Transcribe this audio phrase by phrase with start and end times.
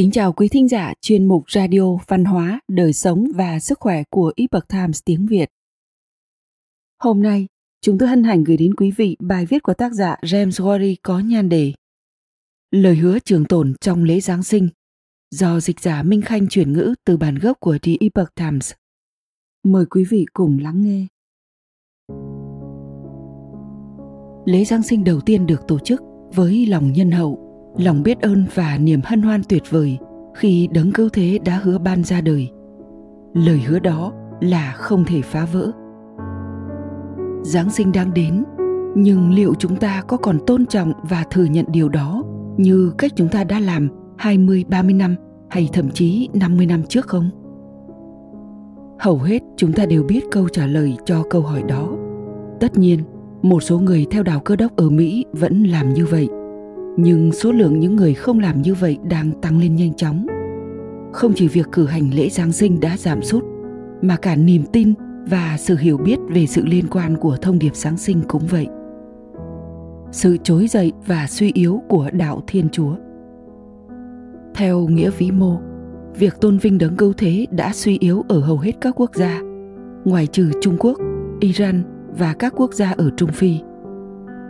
[0.00, 4.02] Kính chào quý thính giả chuyên mục Radio Văn hóa, Đời sống và Sức khỏe
[4.10, 5.50] của Epoch Times tiếng Việt.
[7.02, 7.46] Hôm nay,
[7.80, 10.96] chúng tôi hân hạnh gửi đến quý vị bài viết của tác giả James Gorey
[11.02, 11.72] có nhan đề
[12.70, 14.68] Lời hứa trường tồn trong lễ Giáng sinh
[15.30, 18.72] do dịch giả Minh Khanh chuyển ngữ từ bản gốc của The Epoch Times.
[19.64, 21.06] Mời quý vị cùng lắng nghe.
[24.44, 26.00] Lễ Giáng sinh đầu tiên được tổ chức
[26.34, 29.98] với lòng nhân hậu lòng biết ơn và niềm hân hoan tuyệt vời
[30.34, 32.50] khi đấng cứu thế đã hứa ban ra đời
[33.34, 35.72] lời hứa đó là không thể phá vỡ
[37.42, 38.44] giáng sinh đang đến
[38.94, 42.22] nhưng liệu chúng ta có còn tôn trọng và thừa nhận điều đó
[42.56, 45.16] như cách chúng ta đã làm 20, 30 năm
[45.50, 47.30] hay thậm chí 50 năm trước không?
[48.98, 51.88] Hầu hết chúng ta đều biết câu trả lời cho câu hỏi đó.
[52.60, 53.00] Tất nhiên,
[53.42, 56.28] một số người theo đạo cơ đốc ở Mỹ vẫn làm như vậy
[56.96, 60.26] nhưng số lượng những người không làm như vậy đang tăng lên nhanh chóng.
[61.12, 63.44] Không chỉ việc cử hành lễ giáng sinh đã giảm sút,
[64.02, 64.94] mà cả niềm tin
[65.26, 68.66] và sự hiểu biết về sự liên quan của thông điệp giáng sinh cũng vậy.
[70.12, 72.94] Sự trỗi dậy và suy yếu của đạo thiên chúa.
[74.54, 75.56] Theo nghĩa vĩ mô,
[76.18, 79.40] việc tôn vinh đấng cứu thế đã suy yếu ở hầu hết các quốc gia,
[80.04, 80.98] ngoài trừ trung quốc,
[81.40, 81.82] iran
[82.18, 83.58] và các quốc gia ở trung phi.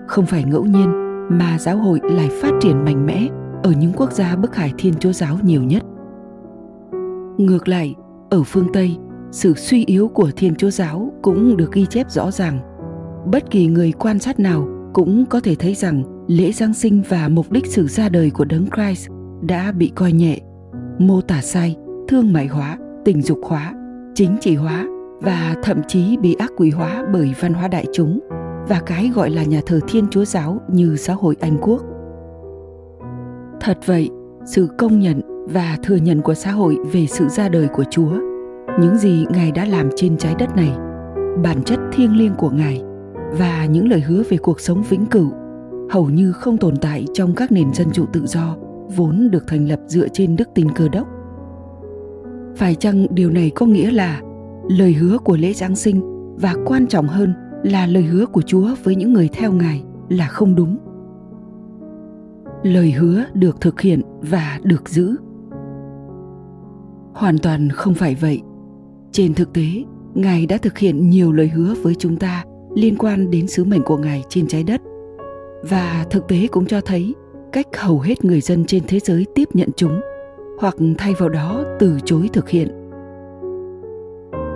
[0.06, 3.28] Không phải ngẫu nhiên mà giáo hội lại phát triển mạnh mẽ
[3.62, 5.82] ở những quốc gia bức hải thiên chúa giáo nhiều nhất.
[7.38, 7.94] Ngược lại,
[8.30, 8.96] ở phương tây,
[9.32, 12.58] sự suy yếu của thiên chúa giáo cũng được ghi chép rõ ràng.
[13.32, 17.28] Bất kỳ người quan sát nào cũng có thể thấy rằng lễ giáng sinh và
[17.28, 19.08] mục đích sự ra đời của đấng christ
[19.42, 20.38] đã bị coi nhẹ,
[20.98, 21.76] mô tả sai,
[22.08, 23.74] thương mại hóa, tình dục hóa,
[24.14, 24.86] chính trị hóa
[25.20, 28.20] và thậm chí bị ác quỷ hóa bởi văn hóa đại chúng
[28.70, 31.82] và cái gọi là nhà thờ Thiên Chúa giáo như xã hội Anh Quốc.
[33.60, 34.10] Thật vậy,
[34.44, 38.12] sự công nhận và thừa nhận của xã hội về sự ra đời của Chúa,
[38.80, 40.72] những gì Ngài đã làm trên trái đất này,
[41.42, 42.82] bản chất thiêng liêng của Ngài
[43.38, 45.30] và những lời hứa về cuộc sống vĩnh cửu
[45.90, 48.56] hầu như không tồn tại trong các nền dân chủ tự do
[48.96, 51.08] vốn được thành lập dựa trên đức tin cơ đốc.
[52.56, 54.20] Phải chăng điều này có nghĩa là
[54.68, 56.00] lời hứa của lễ Giáng sinh
[56.40, 60.26] và quan trọng hơn là lời hứa của Chúa với những người theo Ngài là
[60.26, 60.78] không đúng.
[62.62, 65.16] Lời hứa được thực hiện và được giữ.
[67.14, 68.40] Hoàn toàn không phải vậy.
[69.12, 69.84] Trên thực tế,
[70.14, 72.44] Ngài đã thực hiện nhiều lời hứa với chúng ta
[72.74, 74.80] liên quan đến sứ mệnh của Ngài trên trái đất.
[75.62, 77.14] Và thực tế cũng cho thấy
[77.52, 80.00] cách hầu hết người dân trên thế giới tiếp nhận chúng
[80.60, 82.68] hoặc thay vào đó từ chối thực hiện.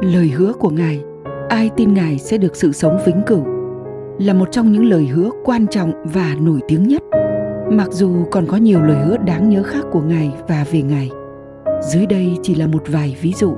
[0.03, 1.03] Lời hứa của Ngài
[1.49, 3.45] ai tin ngài sẽ được sự sống vĩnh cửu?
[4.19, 7.03] Là một trong những lời hứa quan trọng và nổi tiếng nhất.
[7.71, 11.11] Mặc dù còn có nhiều lời hứa đáng nhớ khác của ngài và về ngài
[11.85, 13.57] dưới đây chỉ là một vài ví dụ.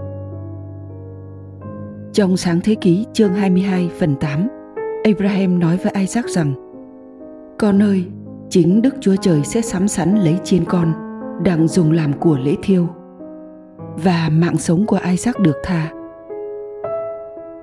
[2.13, 4.49] Trong sáng thế ký chương 22 phần 8
[5.05, 6.55] Abraham nói với Isaac rằng
[7.59, 8.05] Con ơi,
[8.51, 10.93] chính Đức Chúa Trời sẽ sắm sẵn lấy chiên con
[11.45, 12.89] đang dùng làm của lễ thiêu
[13.97, 15.96] và mạng sống của Isaac được tha.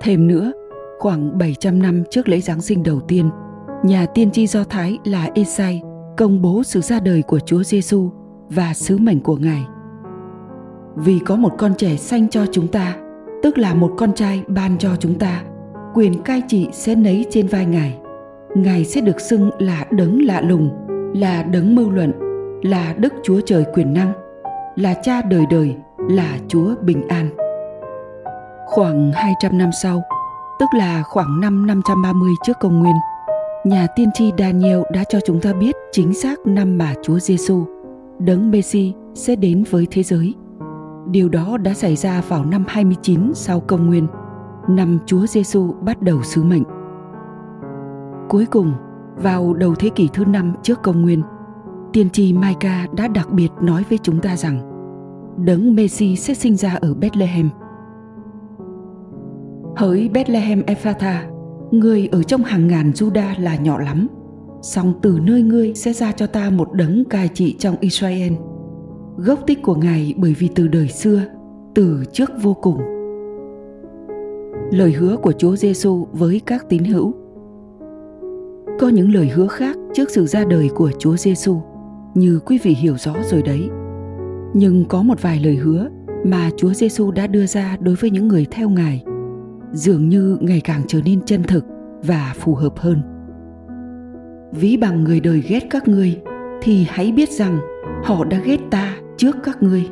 [0.04, 0.52] Thêm nữa,
[0.98, 3.30] khoảng 700 năm trước lễ Giáng sinh đầu tiên,
[3.82, 5.82] nhà tiên tri Do Thái là Esai
[6.16, 8.10] công bố sự ra đời của Chúa Giêsu
[8.48, 9.66] và sứ mệnh của Ngài.
[10.96, 12.96] Vì có một con trẻ sanh cho chúng ta,
[13.42, 15.42] tức là một con trai ban cho chúng ta,
[15.94, 17.98] quyền cai trị sẽ nấy trên vai Ngài.
[18.54, 20.70] Ngài sẽ được xưng là đấng lạ lùng,
[21.14, 22.12] là đấng mưu luận,
[22.62, 24.12] là Đức Chúa Trời quyền năng,
[24.76, 27.30] là cha đời đời, là Chúa bình an.
[28.66, 30.02] Khoảng 200 năm sau,
[30.58, 32.94] tức là khoảng năm 530 trước công nguyên,
[33.64, 37.66] nhà tiên tri Daniel đã cho chúng ta biết chính xác năm mà Chúa Giêsu,
[38.18, 40.34] đấng Messi sẽ đến với thế giới.
[41.10, 44.06] Điều đó đã xảy ra vào năm 29 sau công nguyên,
[44.68, 46.64] năm Chúa Giêsu bắt đầu sứ mệnh.
[48.28, 48.72] Cuối cùng,
[49.16, 51.22] vào đầu thế kỷ thứ năm trước công nguyên,
[51.92, 54.70] tiên tri Micah đã đặc biệt nói với chúng ta rằng
[55.44, 57.50] đấng Messi sẽ sinh ra ở Bethlehem–
[59.76, 61.26] Hỡi Bethlehem Ephatha,
[61.70, 64.08] người ở trong hàng ngàn Juda là nhỏ lắm,
[64.62, 68.32] song từ nơi ngươi sẽ ra cho ta một đấng cai trị trong Israel.
[69.16, 71.20] Gốc tích của Ngài bởi vì từ đời xưa,
[71.74, 72.78] từ trước vô cùng.
[74.70, 77.14] Lời hứa của Chúa Giêsu với các tín hữu
[78.80, 81.60] có những lời hứa khác trước sự ra đời của Chúa Giêsu,
[82.14, 83.68] như quý vị hiểu rõ rồi đấy.
[84.54, 85.88] Nhưng có một vài lời hứa
[86.24, 89.04] mà Chúa Giêsu đã đưa ra đối với những người theo Ngài
[89.74, 91.64] dường như ngày càng trở nên chân thực
[92.02, 93.02] và phù hợp hơn.
[94.52, 96.20] Ví bằng người đời ghét các ngươi,
[96.62, 97.58] thì hãy biết rằng
[98.04, 99.88] họ đã ghét ta trước các ngươi.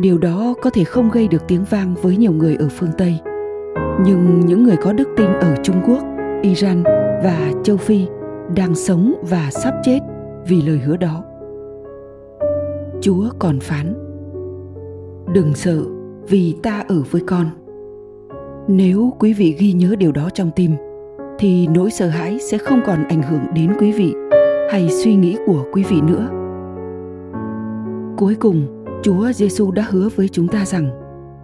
[0.00, 3.18] Điều đó có thể không gây được tiếng vang với nhiều người ở phương tây,
[4.04, 6.04] nhưng những người có đức tin ở trung quốc,
[6.42, 6.82] iran
[7.24, 8.06] và châu phi
[8.56, 9.98] đang sống và sắp chết
[10.46, 11.24] vì lời hứa đó.
[13.00, 13.94] Chúa còn phán,
[15.34, 15.82] đừng sợ
[16.28, 17.46] vì ta ở với con.
[18.68, 20.70] Nếu quý vị ghi nhớ điều đó trong tim,
[21.38, 24.14] thì nỗi sợ hãi sẽ không còn ảnh hưởng đến quý vị
[24.70, 26.28] hay suy nghĩ của quý vị nữa.
[28.16, 30.90] Cuối cùng, chúa giêsu đã hứa với chúng ta rằng,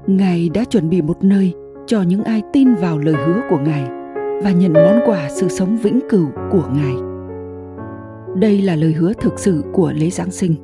[0.07, 1.55] ngài đã chuẩn bị một nơi
[1.87, 3.91] cho những ai tin vào lời hứa của ngài
[4.43, 6.95] và nhận món quà sự sống vĩnh cửu của ngài.
[8.37, 10.55] Đây là lời hứa thực sự của lễ giáng sinh.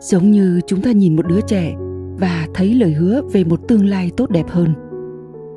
[0.00, 1.76] Giống như chúng ta nhìn một đứa trẻ
[2.18, 4.74] và thấy lời hứa về một tương lai tốt đẹp hơn.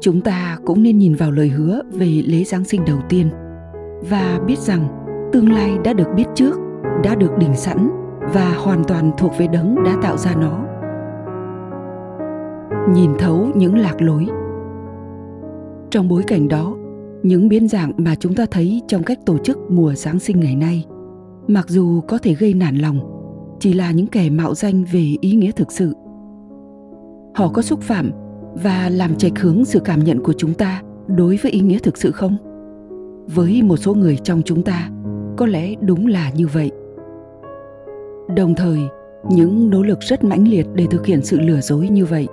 [0.01, 3.29] Chúng ta cũng nên nhìn vào lời hứa về lễ giáng sinh đầu tiên
[4.09, 4.87] và biết rằng
[5.31, 6.55] tương lai đã được biết trước,
[7.03, 7.89] đã được định sẵn
[8.33, 10.65] và hoàn toàn thuộc về đấng đã tạo ra nó.
[12.93, 14.27] Nhìn thấu những lạc lối.
[15.89, 16.75] Trong bối cảnh đó,
[17.23, 20.55] những biến dạng mà chúng ta thấy trong cách tổ chức mùa giáng sinh ngày
[20.55, 20.85] nay,
[21.47, 22.99] mặc dù có thể gây nản lòng,
[23.59, 25.93] chỉ là những kẻ mạo danh về ý nghĩa thực sự
[27.35, 28.11] họ có xúc phạm
[28.53, 31.97] và làm chệch hướng sự cảm nhận của chúng ta đối với ý nghĩa thực
[31.97, 32.37] sự không?
[33.27, 34.89] Với một số người trong chúng ta,
[35.37, 36.71] có lẽ đúng là như vậy.
[38.35, 38.79] Đồng thời,
[39.29, 42.27] những nỗ lực rất mãnh liệt để thực hiện sự lừa dối như vậy,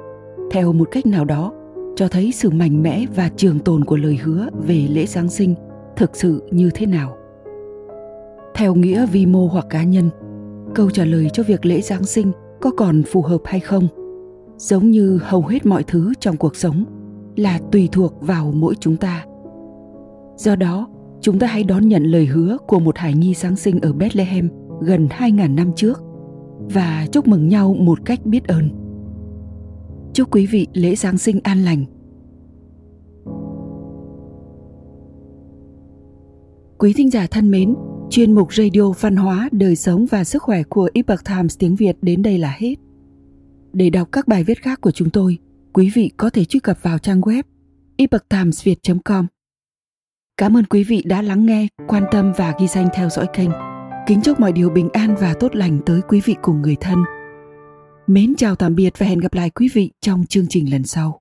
[0.51, 1.53] theo một cách nào đó,
[1.97, 5.55] cho thấy sự mạnh mẽ và trường tồn của lời hứa về lễ giáng sinh
[5.97, 7.17] thực sự như thế nào.
[8.55, 10.11] Theo nghĩa vi mô hoặc cá nhân,
[10.75, 13.89] câu trả lời cho việc lễ giáng sinh có còn phù hợp hay không?
[14.61, 16.85] Giống như hầu hết mọi thứ trong cuộc sống
[17.37, 19.25] là tùy thuộc vào mỗi chúng ta
[20.37, 20.89] do đó
[21.21, 24.49] chúng ta hãy đón nhận lời hứa của một hải nhi Giáng sinh ở Bethlehem
[24.81, 26.03] gần 2.000 năm trước
[26.59, 28.69] và chúc mừng nhau một cách biết ơn.
[30.15, 31.85] Chúc quý vị lễ Giáng sinh an lành.
[36.79, 37.75] Quý thính giả thân mến,
[38.11, 41.97] chuyên mục Radio Văn hóa, Đời sống và Sức khỏe của Epoch Times tiếng Việt
[42.03, 42.75] đến đây là hết.
[43.73, 45.39] Để đọc các bài viết khác của chúng tôi,
[45.73, 47.43] quý vị có thể truy cập vào trang web
[47.97, 49.27] epochtimesviet.com.
[50.37, 53.51] Cảm ơn quý vị đã lắng nghe, quan tâm và ghi danh theo dõi kênh.
[54.07, 56.99] Kính chúc mọi điều bình an và tốt lành tới quý vị cùng người thân.
[58.07, 61.21] Mến chào tạm biệt và hẹn gặp lại quý vị trong chương trình lần sau.